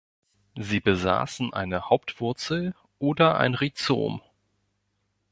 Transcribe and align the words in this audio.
Sie 0.57 0.79
besaßen 0.79 1.53
eine 1.53 1.91
Hauptwurzel 1.91 2.73
oder 2.97 3.37
ein 3.37 3.53
Rhizom. 3.53 4.19